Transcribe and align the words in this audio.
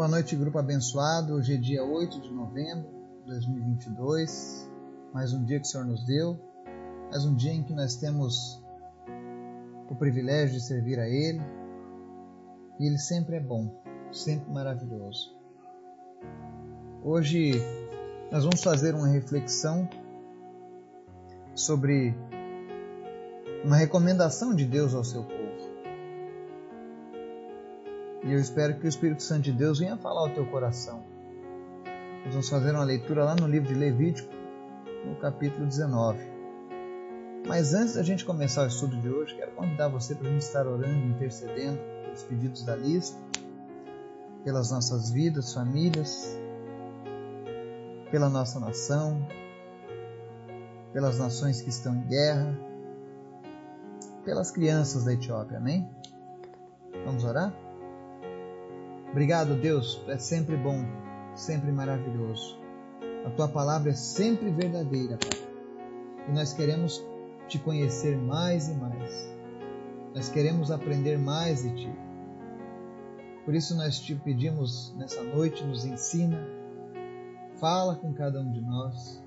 Boa 0.00 0.08
noite, 0.08 0.34
grupo 0.34 0.58
abençoado. 0.58 1.34
Hoje 1.34 1.52
é 1.52 1.56
dia 1.58 1.84
8 1.84 2.22
de 2.22 2.32
novembro 2.32 2.88
de 3.20 3.32
2022. 3.32 4.66
Mais 5.12 5.34
um 5.34 5.44
dia 5.44 5.60
que 5.60 5.66
o 5.66 5.68
Senhor 5.68 5.84
nos 5.84 6.06
deu. 6.06 6.40
Mais 7.10 7.26
um 7.26 7.34
dia 7.34 7.52
em 7.52 7.62
que 7.62 7.74
nós 7.74 7.96
temos 7.96 8.64
o 9.90 9.94
privilégio 9.94 10.54
de 10.54 10.64
servir 10.64 10.98
a 10.98 11.06
Ele. 11.06 11.42
E 12.78 12.86
Ele 12.86 12.96
sempre 12.96 13.36
é 13.36 13.40
bom, 13.40 13.78
sempre 14.10 14.50
maravilhoso. 14.50 15.36
Hoje 17.04 17.52
nós 18.32 18.42
vamos 18.42 18.62
fazer 18.62 18.94
uma 18.94 19.08
reflexão 19.08 19.86
sobre 21.54 22.14
uma 23.62 23.76
recomendação 23.76 24.54
de 24.54 24.64
Deus 24.64 24.94
ao 24.94 25.04
seu 25.04 25.24
povo. 25.24 25.39
E 28.22 28.32
eu 28.32 28.38
espero 28.38 28.78
que 28.78 28.86
o 28.86 28.88
Espírito 28.88 29.22
Santo 29.22 29.42
de 29.42 29.52
Deus 29.52 29.78
venha 29.78 29.96
falar 29.96 30.20
ao 30.20 30.30
teu 30.30 30.46
coração. 30.46 31.02
Nós 32.24 32.32
vamos 32.32 32.48
fazer 32.50 32.72
uma 32.72 32.84
leitura 32.84 33.24
lá 33.24 33.34
no 33.34 33.46
livro 33.46 33.68
de 33.68 33.74
Levítico, 33.74 34.30
no 35.06 35.16
capítulo 35.16 35.66
19. 35.66 36.18
Mas 37.46 37.72
antes 37.72 37.94
da 37.94 38.02
gente 38.02 38.24
começar 38.24 38.64
o 38.64 38.66
estudo 38.66 38.96
de 38.98 39.08
hoje, 39.08 39.34
quero 39.34 39.52
convidar 39.52 39.88
você 39.88 40.14
para 40.14 40.28
a 40.28 40.30
gente 40.30 40.42
estar 40.42 40.66
orando, 40.66 41.06
intercedendo 41.06 41.78
pelos 42.02 42.22
pedidos 42.24 42.62
da 42.62 42.76
lista, 42.76 43.18
pelas 44.44 44.70
nossas 44.70 45.10
vidas, 45.10 45.54
famílias, 45.54 46.38
pela 48.10 48.28
nossa 48.28 48.60
nação, 48.60 49.26
pelas 50.92 51.18
nações 51.18 51.62
que 51.62 51.70
estão 51.70 51.94
em 51.94 52.06
guerra, 52.06 52.54
pelas 54.24 54.50
crianças 54.50 55.04
da 55.04 55.14
Etiópia, 55.14 55.56
amém? 55.56 55.88
Vamos 57.06 57.24
orar? 57.24 57.69
Obrigado, 59.10 59.56
Deus, 59.56 60.00
é 60.06 60.18
sempre 60.18 60.56
bom, 60.56 60.84
sempre 61.34 61.72
maravilhoso. 61.72 62.58
A 63.26 63.30
tua 63.30 63.48
palavra 63.48 63.90
é 63.90 63.94
sempre 63.94 64.50
verdadeira, 64.50 65.18
Pai. 65.18 65.48
E 66.28 66.32
nós 66.32 66.52
queremos 66.52 67.04
te 67.48 67.58
conhecer 67.58 68.16
mais 68.16 68.68
e 68.68 68.74
mais. 68.74 69.34
Nós 70.14 70.28
queremos 70.28 70.70
aprender 70.70 71.18
mais 71.18 71.62
de 71.62 71.74
ti. 71.74 71.92
Por 73.44 73.54
isso 73.54 73.76
nós 73.76 73.98
te 73.98 74.14
pedimos 74.14 74.94
nessa 74.96 75.22
noite, 75.22 75.64
nos 75.64 75.84
ensina, 75.84 76.46
fala 77.56 77.96
com 77.96 78.12
cada 78.14 78.40
um 78.40 78.52
de 78.52 78.60
nós. 78.60 79.20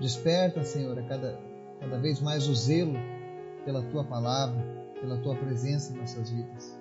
Desperta, 0.00 0.62
Senhor, 0.64 0.98
a 0.98 1.02
cada, 1.04 1.40
cada 1.80 1.98
vez 1.98 2.20
mais 2.20 2.46
o 2.46 2.54
zelo 2.54 2.94
pela 3.64 3.82
tua 3.82 4.04
palavra, 4.04 4.62
pela 5.00 5.18
tua 5.18 5.34
presença 5.34 5.92
em 5.92 5.96
nossas 5.96 6.30
vidas. 6.30 6.79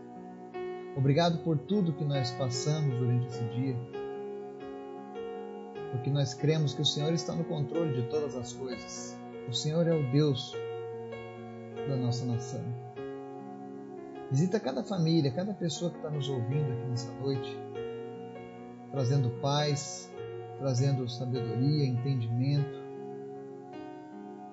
Obrigado 0.95 1.39
por 1.43 1.57
tudo 1.57 1.93
que 1.93 2.03
nós 2.03 2.31
passamos 2.31 2.97
durante 2.97 3.27
esse 3.27 3.43
dia, 3.45 3.75
porque 5.91 6.09
nós 6.09 6.33
cremos 6.33 6.73
que 6.73 6.81
o 6.81 6.85
Senhor 6.85 7.13
está 7.13 7.33
no 7.33 7.43
controle 7.45 7.93
de 8.01 8.09
todas 8.09 8.35
as 8.35 8.53
coisas. 8.53 9.17
O 9.47 9.53
Senhor 9.53 9.87
é 9.87 9.93
o 9.93 10.11
Deus 10.11 10.55
da 11.87 11.95
nossa 11.95 12.25
nação. 12.25 12.63
Visita 14.31 14.59
cada 14.59 14.83
família, 14.83 15.31
cada 15.31 15.53
pessoa 15.53 15.89
que 15.89 15.97
está 15.97 16.09
nos 16.09 16.29
ouvindo 16.29 16.71
aqui 16.71 16.87
nessa 16.87 17.11
noite, 17.13 17.57
trazendo 18.91 19.29
paz, 19.41 20.11
trazendo 20.59 21.07
sabedoria, 21.09 21.85
entendimento. 21.85 22.79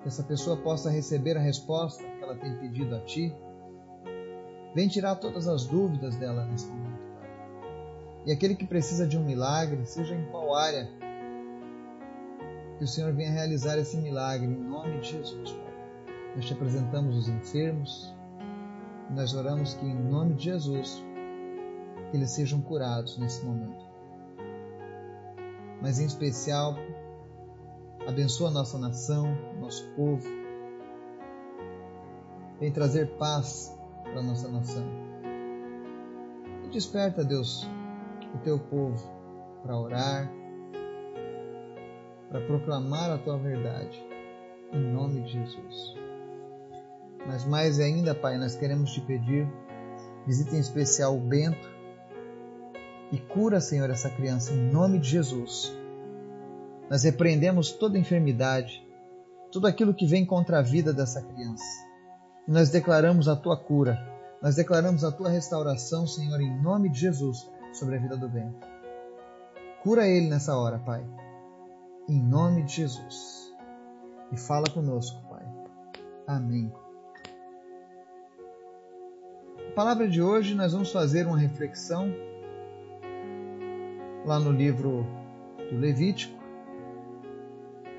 Que 0.01 0.07
essa 0.07 0.23
pessoa 0.23 0.57
possa 0.57 0.89
receber 0.89 1.37
a 1.37 1.41
resposta 1.41 2.03
que 2.03 2.23
ela 2.23 2.35
tem 2.35 2.57
pedido 2.57 2.95
a 2.95 2.99
Ti 3.01 3.35
Vem 4.77 4.87
tirar 4.87 5.15
todas 5.15 5.47
as 5.47 5.65
dúvidas 5.65 6.15
dela 6.17 6.45
nesse 6.45 6.67
momento, 6.67 7.01
Pai. 7.15 7.29
E 8.27 8.31
aquele 8.31 8.53
que 8.53 8.67
precisa 8.67 9.07
de 9.07 9.17
um 9.17 9.23
milagre, 9.23 9.83
seja 9.87 10.13
em 10.13 10.23
qual 10.27 10.53
área, 10.53 10.87
que 12.77 12.83
o 12.83 12.87
Senhor 12.87 13.11
venha 13.11 13.31
realizar 13.31 13.79
esse 13.79 13.97
milagre 13.97 14.45
em 14.45 14.55
nome 14.55 14.99
de 14.99 15.13
Jesus, 15.13 15.51
Pai. 15.51 15.73
Nós 16.35 16.45
te 16.45 16.53
apresentamos 16.53 17.17
os 17.17 17.27
enfermos, 17.27 18.15
e 19.09 19.13
nós 19.13 19.33
oramos 19.33 19.73
que 19.73 19.83
em 19.83 19.95
nome 19.95 20.35
de 20.35 20.43
Jesus, 20.43 21.03
que 22.11 22.17
eles 22.17 22.29
sejam 22.29 22.61
curados 22.61 23.17
nesse 23.17 23.43
momento. 23.43 23.83
Mas 25.81 25.99
em 25.99 26.05
especial, 26.05 26.75
abençoa 28.07 28.51
nossa 28.51 28.77
nação, 28.77 29.25
nosso 29.59 29.89
povo. 29.95 30.29
Vem 32.59 32.71
trazer 32.71 33.17
paz 33.17 33.75
para 34.11 34.19
a 34.19 34.23
nossa 34.23 34.47
nação. 34.49 34.85
E 36.65 36.69
desperta, 36.69 37.23
Deus, 37.23 37.67
o 38.33 38.37
teu 38.39 38.59
povo 38.59 38.97
para 39.63 39.77
orar, 39.77 40.31
para 42.29 42.41
proclamar 42.41 43.11
a 43.11 43.17
tua 43.17 43.37
verdade, 43.37 44.01
em 44.71 44.81
nome 44.91 45.21
de 45.21 45.33
Jesus. 45.33 45.95
Mas 47.25 47.45
mais 47.45 47.79
ainda, 47.79 48.13
Pai, 48.15 48.37
nós 48.37 48.55
queremos 48.55 48.91
te 48.91 49.01
pedir, 49.01 49.47
visita 50.25 50.55
em 50.55 50.59
especial 50.59 51.15
o 51.15 51.19
Bento 51.19 51.69
e 53.11 53.17
cura, 53.17 53.59
Senhor, 53.59 53.89
essa 53.89 54.09
criança 54.09 54.53
em 54.53 54.71
nome 54.71 54.99
de 54.99 55.09
Jesus. 55.09 55.75
Nós 56.89 57.03
repreendemos 57.03 57.71
toda 57.71 57.97
enfermidade, 57.97 58.85
tudo 59.51 59.67
aquilo 59.67 59.93
que 59.93 60.05
vem 60.05 60.25
contra 60.25 60.59
a 60.59 60.61
vida 60.61 60.93
dessa 60.93 61.21
criança 61.21 61.86
e 62.47 62.51
nós 62.51 62.69
declaramos 62.69 63.27
a 63.27 63.35
tua 63.35 63.57
cura, 63.57 63.99
nós 64.41 64.55
declaramos 64.55 65.03
a 65.03 65.11
tua 65.11 65.29
restauração, 65.29 66.07
Senhor, 66.07 66.39
em 66.39 66.61
nome 66.61 66.89
de 66.89 66.99
Jesus, 66.99 67.49
sobre 67.73 67.97
a 67.97 67.99
vida 67.99 68.15
do 68.15 68.29
bem. 68.29 68.55
Cura 69.83 70.07
ele 70.07 70.29
nessa 70.29 70.55
hora, 70.57 70.79
Pai, 70.79 71.05
em 72.07 72.21
nome 72.21 72.63
de 72.63 72.75
Jesus. 72.75 73.53
E 74.31 74.37
fala 74.37 74.69
conosco, 74.73 75.21
Pai. 75.29 75.43
Amém. 76.25 76.71
A 79.69 79.71
palavra 79.75 80.07
de 80.07 80.21
hoje 80.21 80.55
nós 80.55 80.71
vamos 80.71 80.91
fazer 80.91 81.27
uma 81.27 81.37
reflexão 81.37 82.11
lá 84.25 84.39
no 84.39 84.51
livro 84.51 85.05
do 85.69 85.77
Levítico, 85.77 86.37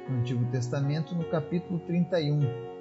no 0.09 0.21
Antigo 0.21 0.45
Testamento, 0.51 1.15
no 1.15 1.25
capítulo 1.31 1.79
31 1.81 2.78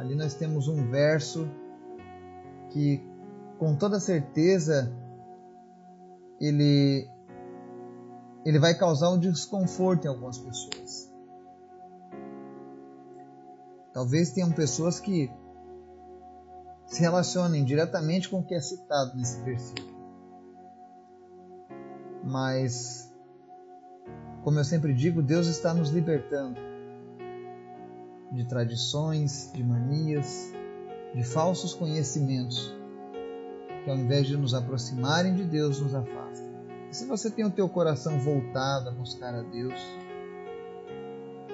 Ali 0.00 0.14
nós 0.14 0.32
temos 0.32 0.66
um 0.66 0.90
verso 0.90 1.46
que, 2.70 3.06
com 3.58 3.76
toda 3.76 4.00
certeza, 4.00 4.90
ele, 6.40 7.06
ele 8.46 8.58
vai 8.58 8.74
causar 8.78 9.10
um 9.10 9.18
desconforto 9.18 10.06
em 10.06 10.08
algumas 10.08 10.38
pessoas. 10.38 11.12
Talvez 13.92 14.30
tenham 14.30 14.50
pessoas 14.50 14.98
que 14.98 15.30
se 16.86 17.02
relacionem 17.02 17.62
diretamente 17.62 18.26
com 18.30 18.38
o 18.38 18.42
que 18.42 18.54
é 18.54 18.60
citado 18.62 19.14
nesse 19.18 19.42
versículo. 19.42 19.94
Mas, 22.24 23.14
como 24.44 24.58
eu 24.58 24.64
sempre 24.64 24.94
digo, 24.94 25.20
Deus 25.20 25.46
está 25.46 25.74
nos 25.74 25.90
libertando 25.90 26.69
de 28.30 28.44
tradições, 28.44 29.50
de 29.52 29.62
manias, 29.62 30.52
de 31.14 31.24
falsos 31.24 31.74
conhecimentos, 31.74 32.74
que 33.84 33.90
ao 33.90 33.96
invés 33.96 34.26
de 34.26 34.36
nos 34.36 34.54
aproximarem 34.54 35.34
de 35.34 35.44
Deus, 35.44 35.80
nos 35.80 35.94
afastam. 35.94 36.48
E 36.90 36.94
se 36.94 37.06
você 37.06 37.30
tem 37.30 37.44
o 37.44 37.50
teu 37.50 37.68
coração 37.68 38.18
voltado 38.20 38.88
a 38.88 38.92
buscar 38.92 39.34
a 39.34 39.42
Deus, 39.42 39.80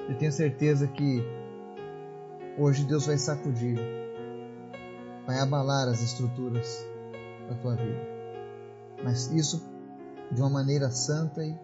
eu 0.09 0.17
tenho 0.19 0.33
certeza 0.33 0.87
que 0.87 1.23
hoje 2.59 2.85
Deus 2.85 3.07
vai 3.07 3.19
sacudir, 3.19 3.79
vai 5.27 5.39
abalar 5.39 5.89
as 5.89 6.03
estruturas 6.03 6.87
da 7.49 7.55
tua 7.57 7.75
vida. 7.77 8.17
Mas 9.03 9.31
isso 9.33 9.63
de 10.31 10.41
uma 10.41 10.51
maneira 10.51 10.91
santa 10.91 11.45
e 11.45 11.57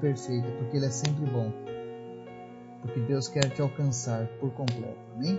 perfeita, 0.00 0.50
porque 0.58 0.76
Ele 0.76 0.86
é 0.86 0.90
sempre 0.90 1.26
bom 1.26 1.52
porque 2.80 3.00
Deus 3.00 3.28
quer 3.28 3.50
te 3.50 3.60
alcançar 3.60 4.26
por 4.38 4.50
completo. 4.52 4.98
Amém? 5.14 5.38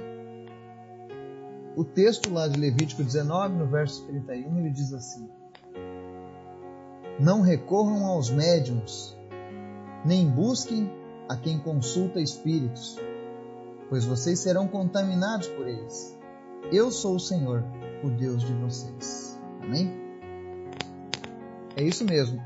O 1.75 1.83
texto 1.83 2.33
lá 2.33 2.47
de 2.47 2.59
Levítico 2.59 3.03
19, 3.03 3.55
no 3.55 3.67
verso 3.67 4.05
31, 4.07 4.59
ele 4.59 4.71
diz 4.71 4.93
assim: 4.93 5.29
Não 7.19 7.41
recorram 7.41 8.05
aos 8.05 8.31
médiums, 8.31 9.15
nem 10.03 10.27
busquem 10.27 10.91
a 11.29 11.35
quem 11.35 11.59
consulta 11.59 12.19
espíritos, 12.19 12.97
pois 13.89 14.05
vocês 14.05 14.39
serão 14.39 14.67
contaminados 14.67 15.47
por 15.49 15.67
eles. 15.67 16.17
Eu 16.71 16.91
sou 16.91 17.15
o 17.15 17.19
Senhor, 17.19 17.63
o 18.03 18.09
Deus 18.09 18.41
de 18.41 18.53
vocês. 18.53 19.39
Amém? 19.61 19.93
É 21.75 21.83
isso 21.83 22.03
mesmo. 22.03 22.41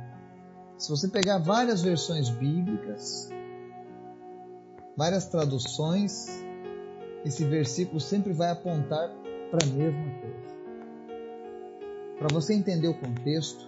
Se 0.77 0.89
você 0.89 1.07
pegar 1.07 1.37
várias 1.37 1.81
versões 1.81 2.29
bíblicas, 2.29 3.29
várias 5.01 5.25
traduções, 5.25 6.27
esse 7.25 7.43
versículo 7.43 7.99
sempre 7.99 8.33
vai 8.33 8.51
apontar 8.51 9.09
para 9.49 9.65
a 9.65 9.73
mesma 9.73 10.11
coisa. 10.19 10.55
Para 12.19 12.27
você 12.31 12.53
entender 12.53 12.87
o 12.87 12.93
contexto, 12.93 13.67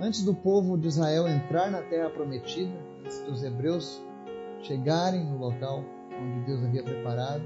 antes 0.00 0.22
do 0.22 0.32
povo 0.32 0.78
de 0.78 0.86
Israel 0.86 1.26
entrar 1.26 1.68
na 1.68 1.82
terra 1.82 2.10
prometida, 2.10 2.72
antes 3.00 3.20
dos 3.22 3.42
hebreus 3.42 4.00
chegarem 4.62 5.24
no 5.24 5.36
local 5.36 5.84
onde 6.12 6.46
Deus 6.46 6.62
havia 6.62 6.84
preparado, 6.84 7.42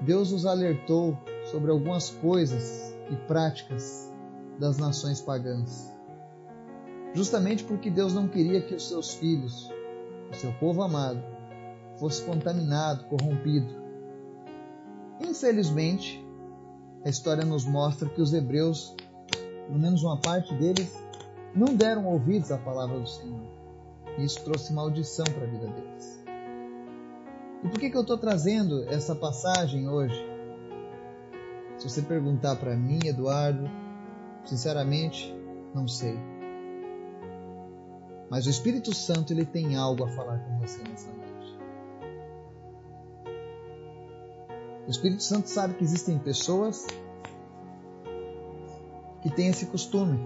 Deus 0.00 0.32
os 0.32 0.46
alertou 0.46 1.14
sobre 1.50 1.70
algumas 1.70 2.08
coisas 2.08 2.96
e 3.10 3.16
práticas 3.26 4.10
das 4.58 4.78
nações 4.78 5.20
pagãs. 5.20 5.94
Justamente 7.12 7.64
porque 7.64 7.90
Deus 7.90 8.14
não 8.14 8.28
queria 8.28 8.62
que 8.62 8.74
os 8.74 8.88
seus 8.88 9.12
filhos, 9.12 9.70
o 10.32 10.34
seu 10.34 10.54
povo 10.54 10.80
amado, 10.80 11.36
fosse 11.98 12.22
contaminado, 12.24 13.04
corrompido. 13.04 13.68
Infelizmente, 15.20 16.24
a 17.04 17.08
história 17.08 17.44
nos 17.44 17.64
mostra 17.64 18.08
que 18.08 18.20
os 18.20 18.32
hebreus, 18.32 18.94
pelo 19.66 19.78
menos 19.78 20.02
uma 20.02 20.18
parte 20.18 20.54
deles, 20.54 20.96
não 21.54 21.74
deram 21.74 22.06
ouvidos 22.06 22.50
à 22.52 22.58
palavra 22.58 22.98
do 22.98 23.08
Senhor. 23.08 23.40
E 24.16 24.24
isso 24.24 24.42
trouxe 24.44 24.72
maldição 24.72 25.24
para 25.24 25.44
a 25.44 25.50
vida 25.50 25.66
deles. 25.66 26.24
E 27.64 27.68
por 27.68 27.80
que, 27.80 27.90
que 27.90 27.96
eu 27.96 28.02
estou 28.02 28.18
trazendo 28.18 28.88
essa 28.88 29.14
passagem 29.14 29.88
hoje? 29.88 30.24
Se 31.76 31.88
você 31.88 32.02
perguntar 32.02 32.56
para 32.56 32.76
mim, 32.76 32.98
Eduardo, 33.04 33.68
sinceramente, 34.44 35.34
não 35.74 35.86
sei. 35.86 36.18
Mas 38.30 38.46
o 38.46 38.50
Espírito 38.50 38.94
Santo 38.94 39.32
ele 39.32 39.44
tem 39.44 39.76
algo 39.76 40.04
a 40.04 40.08
falar 40.08 40.38
com 40.38 40.58
você 40.58 40.82
nessa 40.82 41.10
noite. 41.12 41.27
O 44.88 44.90
Espírito 44.90 45.22
Santo 45.22 45.50
sabe 45.50 45.74
que 45.74 45.84
existem 45.84 46.18
pessoas 46.18 46.86
que 49.20 49.28
têm 49.30 49.48
esse 49.48 49.66
costume 49.66 50.18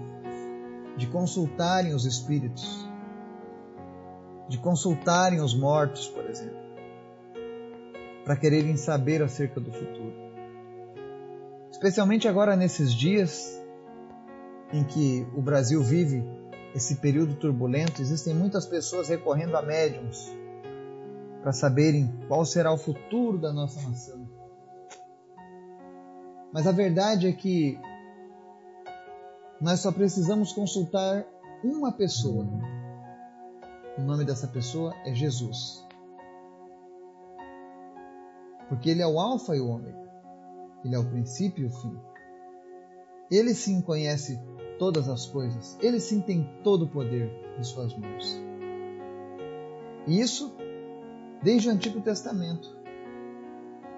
de 0.95 1.05
consultarem 1.07 1.93
os 1.93 2.05
espíritos, 2.05 2.87
de 4.47 4.57
consultarem 4.57 5.41
os 5.41 5.53
mortos, 5.53 6.07
por 6.07 6.23
exemplo, 6.29 6.63
para 8.23 8.37
quererem 8.37 8.77
saber 8.77 9.21
acerca 9.21 9.59
do 9.59 9.69
futuro. 9.69 10.13
Especialmente 11.69 12.29
agora 12.29 12.55
nesses 12.55 12.93
dias 12.93 13.61
em 14.71 14.85
que 14.85 15.27
o 15.35 15.41
Brasil 15.41 15.83
vive 15.83 16.23
esse 16.73 16.95
período 16.95 17.35
turbulento, 17.35 18.01
existem 18.01 18.33
muitas 18.33 18.65
pessoas 18.65 19.09
recorrendo 19.09 19.57
a 19.57 19.61
médiums 19.61 20.31
para 21.41 21.51
saberem 21.51 22.09
qual 22.29 22.45
será 22.45 22.71
o 22.71 22.77
futuro 22.77 23.37
da 23.37 23.51
nossa 23.51 23.81
nação. 23.81 24.22
Mas 26.53 26.67
a 26.67 26.71
verdade 26.71 27.27
é 27.27 27.31
que 27.31 27.79
nós 29.59 29.79
só 29.79 29.91
precisamos 29.91 30.53
consultar 30.53 31.25
uma 31.63 31.91
pessoa. 31.91 32.45
O 33.97 34.01
nome 34.01 34.23
dessa 34.23 34.47
pessoa 34.47 34.93
é 35.03 35.15
Jesus. 35.15 35.83
Porque 38.69 38.91
ele 38.91 39.01
é 39.01 39.07
o 39.07 39.19
Alfa 39.19 39.55
e 39.55 39.59
o 39.59 39.67
Ômega. 39.67 40.03
Ele 40.85 40.93
é 40.93 40.99
o 40.99 41.09
princípio 41.09 41.63
e 41.63 41.67
o 41.67 41.71
fim. 41.71 41.99
Ele 43.31 43.55
sim 43.55 43.81
conhece 43.81 44.39
todas 44.77 45.09
as 45.09 45.25
coisas. 45.25 45.75
Ele 45.81 45.99
sim 45.99 46.21
tem 46.21 46.47
todo 46.63 46.85
o 46.85 46.89
poder 46.89 47.31
em 47.57 47.63
suas 47.63 47.97
mãos. 47.97 48.39
E 50.05 50.19
isso 50.19 50.55
desde 51.41 51.67
o 51.67 51.71
Antigo 51.71 51.99
Testamento. 52.01 52.82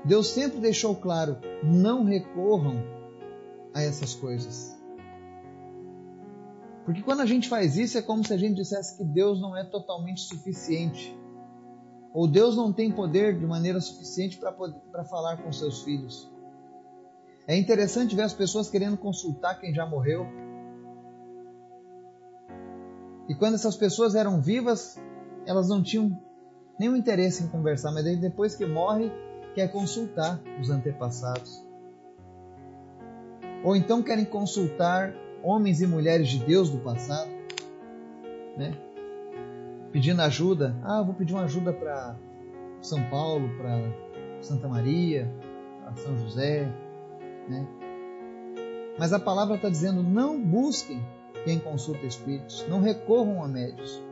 Deus 0.06 0.28
sempre 0.28 0.60
deixou 0.60 0.96
claro: 0.96 1.38
não 1.64 2.04
recorram 2.04 2.84
a 3.74 3.82
essas 3.82 4.14
coisas. 4.14 4.76
Porque 6.86 7.02
quando 7.02 7.22
a 7.22 7.26
gente 7.26 7.50
faz 7.50 7.78
isso, 7.78 7.98
é 7.98 8.02
como 8.02 8.24
se 8.24 8.32
a 8.32 8.38
gente 8.38 8.56
dissesse 8.56 8.96
que 8.96 9.04
Deus 9.04 9.42
não 9.42 9.58
é 9.58 9.64
totalmente 9.64 10.22
suficiente. 10.22 11.18
Ou 12.14 12.28
Deus 12.28 12.56
não 12.56 12.72
tem 12.72 12.92
poder 12.92 13.38
de 13.38 13.46
maneira 13.46 13.82
suficiente 13.82 14.40
para 14.40 15.04
falar 15.04 15.38
com 15.44 15.52
seus 15.52 15.82
filhos. 15.82 16.32
É 17.48 17.58
interessante 17.58 18.16
ver 18.16 18.22
as 18.22 18.34
pessoas 18.34 18.70
querendo 18.70 18.98
consultar 18.98 19.60
quem 19.60 19.74
já 19.74 19.86
morreu. 19.86 20.26
E 23.28 23.34
quando 23.34 23.56
essas 23.56 23.76
pessoas 23.76 24.14
eram 24.14 24.40
vivas, 24.40 24.98
elas 25.46 25.68
não 25.68 25.82
tinham 25.82 26.18
nenhum 26.80 26.96
interesse 26.96 27.44
em 27.44 27.48
conversar, 27.48 27.92
mas 27.92 28.04
depois 28.20 28.56
que 28.56 28.66
morre, 28.66 29.12
quer 29.56 29.72
consultar 29.72 30.42
os 30.60 30.70
antepassados. 30.70 31.66
Ou 33.64 33.76
então 33.76 34.04
querem 34.04 34.26
consultar 34.26 35.16
homens 35.42 35.82
e 35.82 35.88
mulheres 35.88 36.28
de 36.28 36.40
Deus 36.40 36.70
do 36.70 36.80
passado, 36.80 37.32
né? 38.58 38.74
Pedindo 39.92 40.22
ajuda. 40.22 40.76
Ah, 40.84 41.02
vou 41.02 41.16
pedir 41.16 41.34
uma 41.34 41.46
ajuda 41.46 41.72
para 41.72 42.16
São 42.82 43.02
Paulo, 43.10 43.50
para 43.58 43.80
Santa 44.42 44.68
Maria, 44.68 45.34
para 45.82 45.96
São 45.96 46.18
José, 46.18 46.70
né? 47.48 47.66
Mas 49.00 49.14
a 49.14 49.20
palavra 49.20 49.56
está 49.56 49.70
dizendo: 49.70 50.04
não 50.04 50.40
busquem 50.40 51.02
quem 51.46 51.60
consulta 51.60 52.06
espíritos, 52.06 52.66
não 52.68 52.82
recorram 52.82 53.42
a 53.42 53.48
médios. 53.48 54.04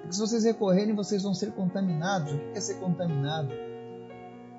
Porque 0.00 0.14
se 0.14 0.20
vocês 0.20 0.44
recorrerem, 0.44 0.94
vocês 0.94 1.22
vão 1.22 1.34
ser 1.34 1.52
contaminados. 1.52 2.32
O 2.32 2.38
que 2.38 2.58
é 2.58 2.60
ser 2.60 2.76
contaminado? 2.76 3.52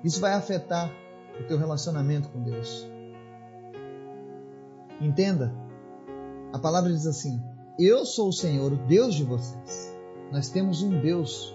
Isso 0.02 0.20
vai 0.20 0.32
afetar 0.32 0.90
o 1.38 1.44
teu 1.44 1.58
relacionamento 1.58 2.28
com 2.30 2.42
Deus. 2.42 2.90
Entenda, 5.00 5.54
a 6.52 6.58
palavra 6.58 6.92
diz 6.92 7.06
assim: 7.06 7.42
Eu 7.78 8.04
sou 8.04 8.28
o 8.28 8.32
Senhor, 8.32 8.72
o 8.72 8.76
Deus 8.76 9.14
de 9.14 9.24
vocês. 9.24 9.96
Nós 10.32 10.48
temos 10.48 10.82
um 10.82 11.00
Deus 11.00 11.54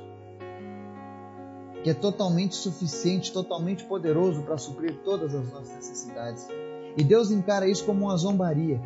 que 1.83 1.91
é 1.91 1.93
totalmente 1.93 2.55
suficiente, 2.55 3.31
totalmente 3.31 3.85
poderoso 3.85 4.41
para 4.41 4.57
suprir 4.57 5.03
todas 5.03 5.35
as 5.35 5.51
nossas 5.51 5.75
necessidades. 5.75 6.47
E 6.97 7.03
Deus 7.03 7.29
encara 7.29 7.67
isso 7.67 7.85
como 7.85 8.05
uma 8.05 8.17
zombaria. 8.17 8.81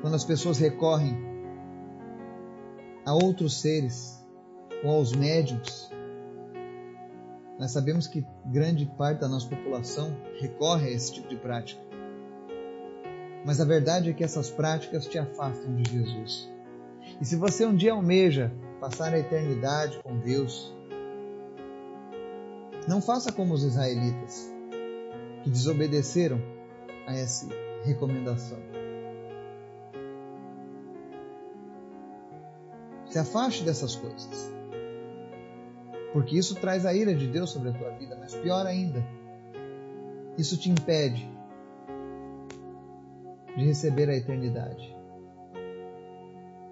Quando 0.00 0.14
as 0.14 0.24
pessoas 0.24 0.58
recorrem 0.58 1.16
a 3.06 3.14
outros 3.14 3.60
seres 3.60 4.20
ou 4.82 4.96
aos 4.96 5.12
médiums, 5.12 5.93
nós 7.58 7.70
sabemos 7.70 8.06
que 8.06 8.26
grande 8.46 8.86
parte 8.86 9.20
da 9.20 9.28
nossa 9.28 9.48
população 9.48 10.16
recorre 10.40 10.88
a 10.88 10.90
esse 10.90 11.12
tipo 11.14 11.28
de 11.28 11.36
prática. 11.36 11.80
Mas 13.44 13.60
a 13.60 13.64
verdade 13.64 14.10
é 14.10 14.12
que 14.12 14.24
essas 14.24 14.50
práticas 14.50 15.06
te 15.06 15.18
afastam 15.18 15.74
de 15.76 15.90
Jesus. 15.90 16.50
E 17.20 17.24
se 17.24 17.36
você 17.36 17.64
um 17.64 17.76
dia 17.76 17.92
almeja 17.92 18.52
passar 18.80 19.12
a 19.12 19.18
eternidade 19.18 20.00
com 20.02 20.18
Deus, 20.18 20.74
não 22.88 23.00
faça 23.00 23.30
como 23.30 23.54
os 23.54 23.62
israelitas, 23.62 24.52
que 25.42 25.50
desobedeceram 25.50 26.40
a 27.06 27.14
essa 27.14 27.46
recomendação. 27.84 28.58
Se 33.10 33.18
afaste 33.18 33.62
dessas 33.62 33.94
coisas, 33.94 34.52
porque 36.14 36.38
isso 36.38 36.54
traz 36.54 36.86
a 36.86 36.94
ira 36.94 37.12
de 37.12 37.26
Deus 37.26 37.50
sobre 37.50 37.70
a 37.70 37.72
tua 37.72 37.90
vida, 37.90 38.16
mas 38.16 38.36
pior 38.36 38.64
ainda, 38.64 39.04
isso 40.38 40.56
te 40.56 40.70
impede 40.70 41.28
de 43.56 43.64
receber 43.64 44.08
a 44.08 44.14
eternidade, 44.14 44.96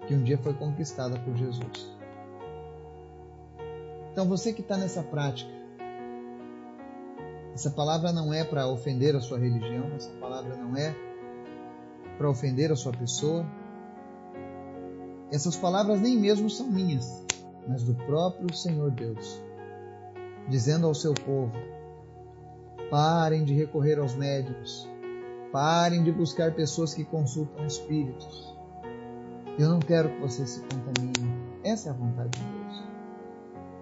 que 0.07 0.15
um 0.15 0.23
dia 0.23 0.37
foi 0.37 0.53
conquistada 0.53 1.19
por 1.19 1.35
Jesus. 1.35 1.93
Então 4.13 4.29
você 4.29 4.53
que 4.53 4.61
está 4.61 4.77
nessa 4.77 5.03
prática, 5.03 5.51
essa 7.53 7.69
palavra 7.69 8.13
não 8.13 8.33
é 8.33 8.45
para 8.45 8.65
ofender 8.69 9.13
a 9.13 9.19
sua 9.19 9.37
religião, 9.37 9.91
essa 9.93 10.11
palavra 10.21 10.55
não 10.55 10.77
é 10.77 10.95
para 12.17 12.29
ofender 12.29 12.71
a 12.71 12.77
sua 12.77 12.93
pessoa. 12.93 13.45
Essas 15.29 15.57
palavras 15.57 15.99
nem 15.99 16.17
mesmo 16.17 16.49
são 16.49 16.71
minhas, 16.71 17.25
mas 17.67 17.83
do 17.83 17.95
próprio 18.05 18.53
Senhor 18.53 18.91
Deus, 18.91 19.41
dizendo 20.49 20.87
ao 20.87 20.93
seu 20.93 21.13
povo: 21.13 21.53
parem 22.89 23.43
de 23.43 23.53
recorrer 23.53 23.99
aos 23.99 24.15
médicos, 24.15 24.87
Parem 25.53 26.03
de 26.03 26.11
buscar 26.11 26.51
pessoas 26.55 26.95
que 26.95 27.03
consultam 27.03 27.63
espíritos. 27.67 28.57
Eu 29.59 29.69
não 29.69 29.77
quero 29.77 30.09
que 30.09 30.19
você 30.19 30.47
se 30.47 30.59
contamine. 30.61 31.13
Essa 31.63 31.89
é 31.89 31.91
a 31.91 31.95
vontade 31.95 32.31
de 32.31 32.43
Deus. 32.43 32.83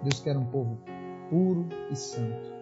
Deus 0.02 0.20
quer 0.20 0.36
um 0.36 0.44
povo 0.44 0.78
puro 1.30 1.66
e 1.90 1.96
santo. 1.96 2.52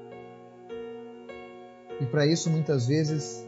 E 2.00 2.06
para 2.06 2.24
isso, 2.24 2.48
muitas 2.50 2.86
vezes, 2.86 3.44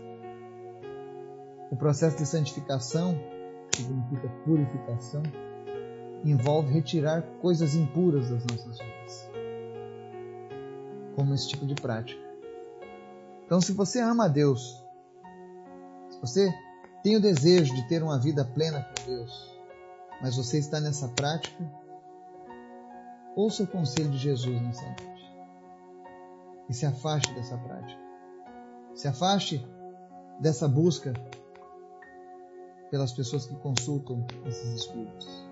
o 1.71 1.77
processo 1.77 2.17
de 2.17 2.27
santificação, 2.27 3.17
que 3.71 3.83
significa 3.83 4.29
purificação, 4.45 5.23
envolve 6.25 6.73
retirar 6.73 7.23
coisas 7.41 7.75
impuras 7.75 8.31
das 8.31 8.45
nossas 8.45 8.79
vidas, 8.79 9.31
como 11.17 11.35
esse 11.35 11.49
tipo 11.49 11.67
de 11.67 11.75
prática. 11.75 12.21
Então, 13.45 13.61
se 13.61 13.73
você 13.73 14.01
ama 14.01 14.27
a 14.27 14.29
Deus, 14.29 14.83
você 16.21 16.53
tem 17.03 17.17
o 17.17 17.21
desejo 17.21 17.75
de 17.75 17.87
ter 17.89 18.03
uma 18.03 18.19
vida 18.19 18.45
plena 18.45 18.83
com 18.83 19.07
Deus, 19.07 19.59
mas 20.21 20.37
você 20.37 20.59
está 20.59 20.81
nessa 20.81 21.09
prática, 21.09 21.65
ouça 23.35 23.65
o 23.65 23.67
conselho 23.67 24.11
de 24.11 24.19
Jesus 24.19 24.61
nessa 24.63 24.85
noite 24.85 25.13
e 26.69 26.75
se 26.75 26.87
afaste 26.87 27.33
dessa 27.35 27.59
prática. 27.59 28.01
Se 28.95 29.09
afaste 29.09 29.67
dessa 30.41 30.69
busca 30.69 31.13
pelas 32.91 33.13
pessoas 33.13 33.47
que 33.47 33.57
consultam 33.57 34.25
esses 34.47 34.81
espíritos. 34.81 35.52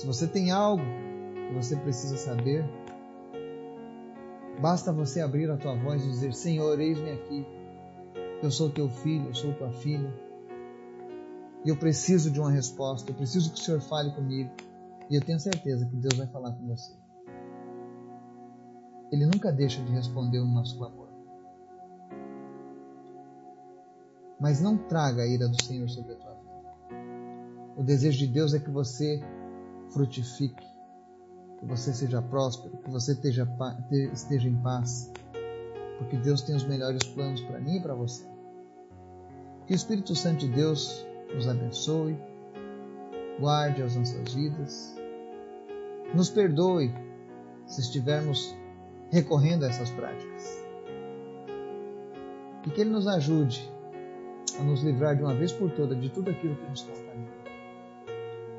Se 0.00 0.06
você 0.06 0.26
tem 0.26 0.50
algo 0.50 0.82
que 1.46 1.54
você 1.54 1.76
precisa 1.76 2.16
saber, 2.16 2.64
basta 4.58 4.90
você 4.90 5.20
abrir 5.20 5.50
a 5.50 5.58
tua 5.58 5.76
voz 5.76 6.02
e 6.02 6.08
dizer: 6.08 6.32
Senhor, 6.32 6.80
eis-me 6.80 7.10
aqui. 7.10 7.46
Eu 8.42 8.50
sou 8.50 8.70
teu 8.70 8.88
filho, 8.88 9.26
eu 9.26 9.34
sou 9.34 9.52
tua 9.52 9.70
filha. 9.70 10.10
E 11.66 11.68
eu 11.68 11.76
preciso 11.76 12.30
de 12.30 12.40
uma 12.40 12.50
resposta, 12.50 13.10
eu 13.10 13.14
preciso 13.14 13.52
que 13.52 13.60
o 13.60 13.62
Senhor 13.62 13.82
fale 13.82 14.10
comigo. 14.12 14.50
E 15.10 15.16
eu 15.16 15.20
tenho 15.20 15.38
certeza 15.38 15.84
que 15.84 15.96
Deus 15.96 16.14
vai 16.14 16.26
falar 16.28 16.52
com 16.52 16.66
você. 16.68 16.94
Ele 19.12 19.26
nunca 19.26 19.52
deixa 19.52 19.82
de 19.82 19.92
responder 19.92 20.38
o 20.38 20.46
nosso 20.46 20.78
clamor. 20.78 21.08
Mas 24.40 24.62
não 24.62 24.78
traga 24.78 25.24
a 25.24 25.26
ira 25.26 25.46
do 25.46 25.62
Senhor 25.62 25.90
sobre 25.90 26.14
a 26.14 26.16
tua 26.16 26.32
vida. 26.32 26.50
O 27.76 27.82
desejo 27.82 28.20
de 28.20 28.28
Deus 28.28 28.54
é 28.54 28.58
que 28.58 28.70
você 28.70 29.22
frutifique, 29.90 30.66
que 31.58 31.66
você 31.66 31.92
seja 31.92 32.22
próspero, 32.22 32.78
que 32.78 32.90
você 32.90 33.12
esteja, 33.12 33.48
esteja 34.12 34.48
em 34.48 34.56
paz, 34.56 35.12
porque 35.98 36.16
Deus 36.16 36.42
tem 36.42 36.56
os 36.56 36.64
melhores 36.64 37.04
planos 37.04 37.40
para 37.42 37.60
mim 37.60 37.76
e 37.76 37.80
para 37.80 37.94
você. 37.94 38.24
Que 39.66 39.74
o 39.74 39.76
Espírito 39.76 40.14
Santo 40.14 40.46
de 40.46 40.48
Deus 40.48 41.06
nos 41.34 41.46
abençoe, 41.46 42.18
guarde 43.38 43.82
as 43.82 43.96
nossas 43.96 44.34
vidas, 44.34 44.96
nos 46.14 46.30
perdoe 46.30 46.92
se 47.66 47.80
estivermos 47.80 48.54
recorrendo 49.10 49.64
a 49.64 49.68
essas 49.68 49.90
práticas. 49.90 50.64
E 52.66 52.70
que 52.70 52.80
Ele 52.80 52.90
nos 52.90 53.06
ajude 53.06 53.70
a 54.58 54.62
nos 54.62 54.82
livrar 54.82 55.16
de 55.16 55.22
uma 55.22 55.34
vez 55.34 55.52
por 55.52 55.70
toda 55.70 55.94
de 55.94 56.10
tudo 56.10 56.30
aquilo 56.30 56.56
que 56.56 56.68
nos 56.68 56.82
contamina. 56.82 57.39